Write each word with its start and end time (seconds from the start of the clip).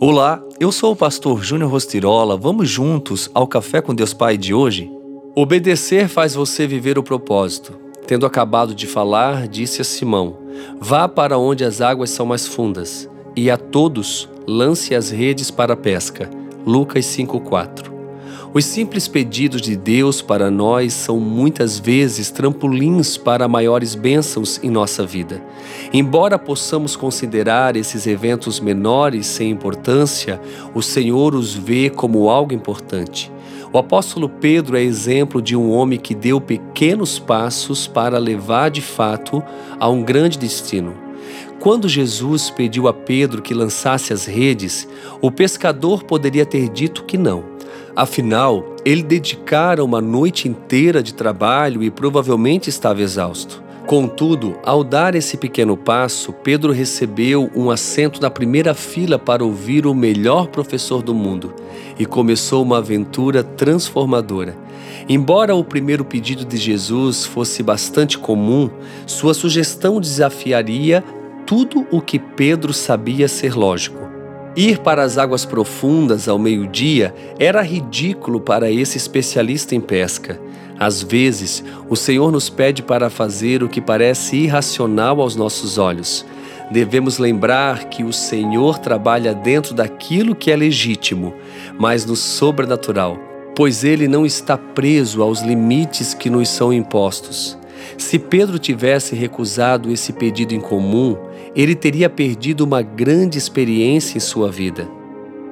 Olá, 0.00 0.40
eu 0.60 0.70
sou 0.70 0.92
o 0.92 0.96
pastor 0.96 1.42
Júnior 1.42 1.72
Rostirola. 1.72 2.36
Vamos 2.36 2.70
juntos 2.70 3.28
ao 3.34 3.48
Café 3.48 3.82
com 3.82 3.92
Deus 3.92 4.14
Pai 4.14 4.36
de 4.38 4.54
hoje? 4.54 4.88
Obedecer 5.34 6.06
faz 6.06 6.36
você 6.36 6.68
viver 6.68 6.96
o 7.00 7.02
propósito. 7.02 7.76
Tendo 8.06 8.24
acabado 8.24 8.76
de 8.76 8.86
falar, 8.86 9.48
disse 9.48 9.80
a 9.80 9.84
Simão: 9.84 10.38
Vá 10.78 11.08
para 11.08 11.36
onde 11.36 11.64
as 11.64 11.80
águas 11.80 12.10
são 12.10 12.24
mais 12.24 12.46
fundas, 12.46 13.10
e 13.34 13.50
a 13.50 13.56
todos 13.56 14.28
lance 14.46 14.94
as 14.94 15.10
redes 15.10 15.50
para 15.50 15.72
a 15.72 15.76
pesca. 15.76 16.30
Lucas 16.64 17.04
5:4. 17.04 17.87
Os 18.54 18.64
simples 18.64 19.06
pedidos 19.06 19.60
de 19.60 19.76
Deus 19.76 20.22
para 20.22 20.50
nós 20.50 20.94
são 20.94 21.20
muitas 21.20 21.78
vezes 21.78 22.30
trampolins 22.30 23.18
para 23.18 23.46
maiores 23.46 23.94
bênçãos 23.94 24.58
em 24.62 24.70
nossa 24.70 25.04
vida. 25.04 25.42
Embora 25.92 26.38
possamos 26.38 26.96
considerar 26.96 27.76
esses 27.76 28.06
eventos 28.06 28.58
menores 28.58 29.26
sem 29.26 29.50
importância, 29.50 30.40
o 30.74 30.80
Senhor 30.80 31.34
os 31.34 31.54
vê 31.54 31.90
como 31.90 32.30
algo 32.30 32.54
importante. 32.54 33.30
O 33.70 33.76
apóstolo 33.76 34.30
Pedro 34.30 34.78
é 34.78 34.82
exemplo 34.82 35.42
de 35.42 35.54
um 35.54 35.70
homem 35.70 35.98
que 35.98 36.14
deu 36.14 36.40
pequenos 36.40 37.18
passos 37.18 37.86
para 37.86 38.16
levar 38.16 38.70
de 38.70 38.80
fato 38.80 39.42
a 39.78 39.90
um 39.90 40.02
grande 40.02 40.38
destino. 40.38 40.94
Quando 41.60 41.86
Jesus 41.86 42.48
pediu 42.48 42.88
a 42.88 42.94
Pedro 42.94 43.42
que 43.42 43.52
lançasse 43.52 44.10
as 44.10 44.24
redes, 44.24 44.88
o 45.20 45.30
pescador 45.30 46.04
poderia 46.04 46.46
ter 46.46 46.70
dito 46.70 47.04
que 47.04 47.18
não. 47.18 47.47
Afinal, 47.98 48.76
ele 48.84 49.02
dedicara 49.02 49.82
uma 49.82 50.00
noite 50.00 50.48
inteira 50.48 51.02
de 51.02 51.12
trabalho 51.12 51.82
e 51.82 51.90
provavelmente 51.90 52.70
estava 52.70 53.02
exausto. 53.02 53.60
Contudo, 53.88 54.56
ao 54.64 54.84
dar 54.84 55.16
esse 55.16 55.36
pequeno 55.36 55.76
passo, 55.76 56.32
Pedro 56.32 56.70
recebeu 56.70 57.50
um 57.56 57.72
assento 57.72 58.22
na 58.22 58.30
primeira 58.30 58.72
fila 58.72 59.18
para 59.18 59.44
ouvir 59.44 59.84
o 59.84 59.92
melhor 59.92 60.46
professor 60.46 61.02
do 61.02 61.12
mundo 61.12 61.52
e 61.98 62.06
começou 62.06 62.62
uma 62.62 62.78
aventura 62.78 63.42
transformadora. 63.42 64.56
Embora 65.08 65.56
o 65.56 65.64
primeiro 65.64 66.04
pedido 66.04 66.44
de 66.44 66.56
Jesus 66.56 67.24
fosse 67.24 67.64
bastante 67.64 68.16
comum, 68.16 68.70
sua 69.08 69.34
sugestão 69.34 70.00
desafiaria 70.00 71.02
tudo 71.44 71.84
o 71.90 72.00
que 72.00 72.20
Pedro 72.20 72.72
sabia 72.72 73.26
ser 73.26 73.56
lógico. 73.56 74.07
Ir 74.58 74.78
para 74.80 75.04
as 75.04 75.16
águas 75.16 75.44
profundas 75.44 76.26
ao 76.26 76.36
meio-dia 76.36 77.14
era 77.38 77.62
ridículo 77.62 78.40
para 78.40 78.68
esse 78.68 78.96
especialista 78.96 79.76
em 79.76 79.80
pesca. 79.80 80.40
Às 80.76 81.00
vezes, 81.00 81.62
o 81.88 81.94
Senhor 81.94 82.32
nos 82.32 82.50
pede 82.50 82.82
para 82.82 83.08
fazer 83.08 83.62
o 83.62 83.68
que 83.68 83.80
parece 83.80 84.34
irracional 84.34 85.20
aos 85.20 85.36
nossos 85.36 85.78
olhos. 85.78 86.26
Devemos 86.72 87.18
lembrar 87.18 87.84
que 87.84 88.02
o 88.02 88.12
Senhor 88.12 88.80
trabalha 88.80 89.32
dentro 89.32 89.74
daquilo 89.74 90.34
que 90.34 90.50
é 90.50 90.56
legítimo, 90.56 91.34
mas 91.78 92.04
no 92.04 92.16
sobrenatural, 92.16 93.16
pois 93.54 93.84
ele 93.84 94.08
não 94.08 94.26
está 94.26 94.58
preso 94.58 95.22
aos 95.22 95.40
limites 95.40 96.14
que 96.14 96.28
nos 96.28 96.48
são 96.48 96.72
impostos. 96.72 97.56
Se 97.96 98.18
Pedro 98.18 98.58
tivesse 98.58 99.14
recusado 99.14 99.92
esse 99.92 100.12
pedido 100.12 100.52
em 100.52 100.60
comum, 100.60 101.16
ele 101.54 101.74
teria 101.74 102.08
perdido 102.08 102.62
uma 102.62 102.82
grande 102.82 103.38
experiência 103.38 104.16
em 104.16 104.20
sua 104.20 104.50
vida. 104.50 104.88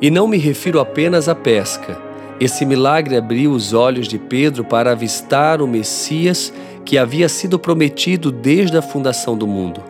E 0.00 0.10
não 0.10 0.26
me 0.26 0.38
refiro 0.38 0.80
apenas 0.80 1.28
à 1.28 1.34
pesca. 1.34 1.98
Esse 2.40 2.66
milagre 2.66 3.16
abriu 3.16 3.52
os 3.52 3.72
olhos 3.72 4.08
de 4.08 4.18
Pedro 4.18 4.64
para 4.64 4.92
avistar 4.92 5.62
o 5.62 5.68
Messias 5.68 6.52
que 6.84 6.98
havia 6.98 7.28
sido 7.28 7.58
prometido 7.58 8.30
desde 8.30 8.76
a 8.76 8.82
fundação 8.82 9.36
do 9.36 9.46
mundo. 9.46 9.80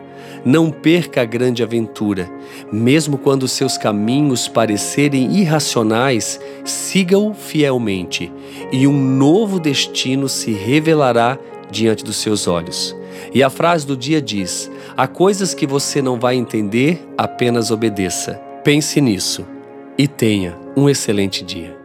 Não 0.45 0.69
perca 0.69 1.23
a 1.23 1.25
grande 1.25 1.63
aventura. 1.63 2.29
Mesmo 2.71 3.17
quando 3.17 3.47
seus 3.47 3.77
caminhos 3.77 4.47
parecerem 4.47 5.35
irracionais, 5.35 6.39
siga-o 6.63 7.33
fielmente, 7.33 8.31
e 8.71 8.85
um 8.85 8.93
novo 8.95 9.59
destino 9.59 10.29
se 10.29 10.51
revelará 10.51 11.39
diante 11.71 12.03
dos 12.03 12.17
seus 12.17 12.47
olhos. 12.47 12.95
E 13.33 13.43
a 13.43 13.49
frase 13.49 13.85
do 13.85 13.95
dia 13.95 14.21
diz: 14.21 14.71
Há 14.95 15.07
coisas 15.07 15.53
que 15.53 15.67
você 15.67 16.01
não 16.01 16.19
vai 16.19 16.35
entender, 16.35 17.07
apenas 17.17 17.71
obedeça. 17.71 18.39
Pense 18.63 18.99
nisso 18.99 19.45
e 19.97 20.07
tenha 20.07 20.57
um 20.75 20.89
excelente 20.89 21.43
dia. 21.43 21.84